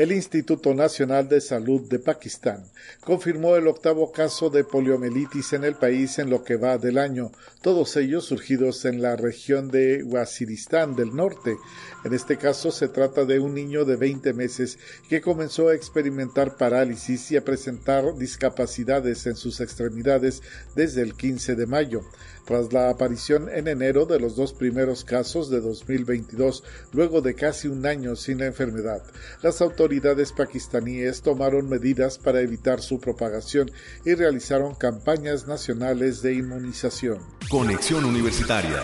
[0.00, 2.64] El Instituto Nacional de Salud de Pakistán
[3.04, 7.32] confirmó el octavo caso de poliomielitis en el país en lo que va del año,
[7.60, 11.54] todos ellos surgidos en la región de Waziristán del norte.
[12.02, 14.78] En este caso se trata de un niño de 20 meses
[15.10, 20.40] que comenzó a experimentar parálisis y a presentar discapacidades en sus extremidades
[20.74, 22.00] desde el 15 de mayo
[22.44, 27.68] tras la aparición en enero de los dos primeros casos de 2022, luego de casi
[27.68, 29.02] un año sin la enfermedad.
[29.42, 33.70] Las autoridades pakistaníes tomaron medidas para evitar su propagación
[34.04, 37.18] y realizaron campañas nacionales de inmunización.
[37.48, 38.82] Conexión Universitaria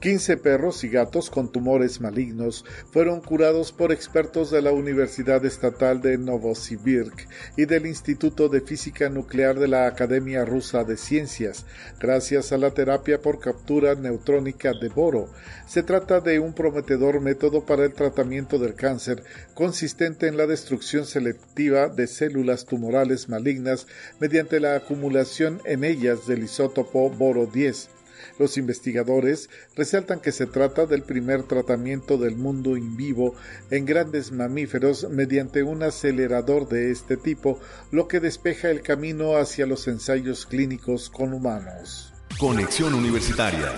[0.00, 6.00] 15 perros y gatos con tumores malignos fueron curados por expertos de la Universidad Estatal
[6.00, 7.28] de Novosibirsk
[7.58, 11.66] y del Instituto de Física Nuclear de la Academia Rusa de Ciencias,
[11.98, 15.28] gracias a la terapia por captura neutrónica de boro.
[15.66, 19.22] Se trata de un prometedor método para el tratamiento del cáncer,
[19.52, 23.86] consistente en la destrucción selectiva de células tumorales malignas
[24.18, 27.99] mediante la acumulación en ellas del isótopo boro 10.
[28.38, 33.34] Los investigadores resaltan que se trata del primer tratamiento del mundo in vivo
[33.70, 37.60] en grandes mamíferos mediante un acelerador de este tipo,
[37.90, 42.12] lo que despeja el camino hacia los ensayos clínicos con humanos.
[42.38, 43.72] Conexión Universitaria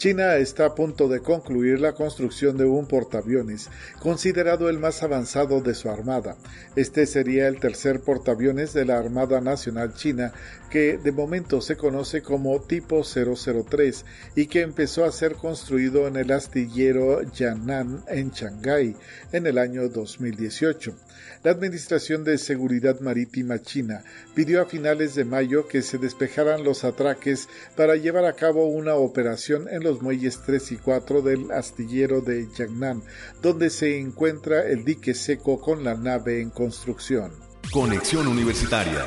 [0.00, 5.60] China está a punto de concluir la construcción de un portaaviones, considerado el más avanzado
[5.60, 6.38] de su armada.
[6.74, 10.32] Este sería el tercer portaaviones de la Armada Nacional China,
[10.70, 16.16] que de momento se conoce como tipo 003 y que empezó a ser construido en
[16.16, 18.96] el astillero Yan'an en Shanghái
[19.32, 20.94] en el año 2018
[21.42, 24.02] la Administración de Seguridad Marítima China
[24.34, 28.94] pidió a finales de mayo que se despejaran los atraques para llevar a cabo una
[28.94, 33.02] operación en los muelles 3 y 4 del astillero de Yangnan,
[33.40, 37.32] donde se encuentra el dique seco con la nave en construcción.
[37.72, 39.06] Conexión Universitaria.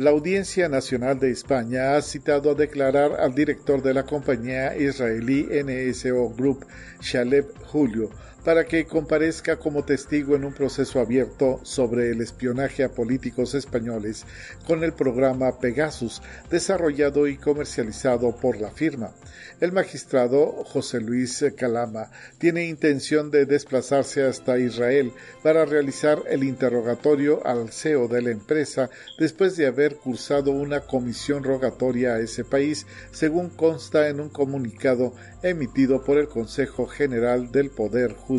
[0.00, 5.46] La Audiencia Nacional de España ha citado a declarar al director de la compañía israelí
[5.46, 6.64] NSO Group,
[7.02, 8.08] Shaleb Julio,
[8.44, 14.24] para que comparezca como testigo en un proceso abierto sobre el espionaje a políticos españoles
[14.66, 19.12] con el programa Pegasus, desarrollado y comercializado por la firma.
[19.60, 25.12] El magistrado José Luis Calama tiene intención de desplazarse hasta Israel
[25.42, 28.88] para realizar el interrogatorio al CEO de la empresa
[29.18, 35.12] después de haber cursado una comisión rogatoria a ese país, según consta en un comunicado
[35.42, 38.29] emitido por el Consejo General del Poder Judicial.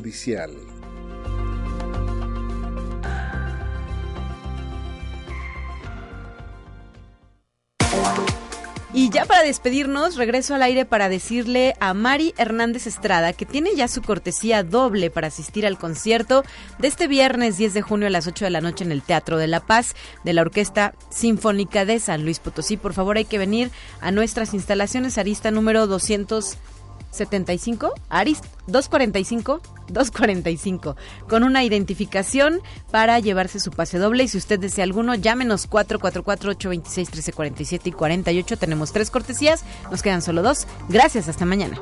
[8.93, 13.73] Y ya para despedirnos, regreso al aire para decirle a Mari Hernández Estrada que tiene
[13.75, 16.43] ya su cortesía doble para asistir al concierto
[16.77, 19.37] de este viernes 10 de junio a las 8 de la noche en el Teatro
[19.37, 22.75] de la Paz de la Orquesta Sinfónica de San Luis Potosí.
[22.75, 23.71] Por favor, hay que venir
[24.01, 26.57] a nuestras instalaciones Arista número 200
[27.11, 30.95] 75, Aris 245, 245,
[31.27, 34.23] con una identificación para llevarse su pase doble.
[34.23, 38.57] Y si usted desea alguno, llámenos 444-826-1347 y 48.
[38.57, 40.67] Tenemos tres cortesías, nos quedan solo dos.
[40.89, 41.81] Gracias, hasta mañana.